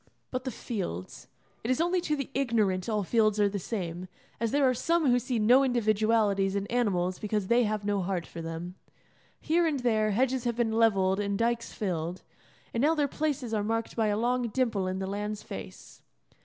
[0.31, 1.27] But the fields.
[1.63, 4.07] It is only to the ignorant all fields are the same;
[4.39, 8.25] as there are some who see no individualities in animals because they have no heart
[8.25, 8.73] for them.
[9.39, 12.23] Here and there hedges have been levelled and dykes filled,
[12.73, 16.01] and now their places are marked by a long dimple in the land's face.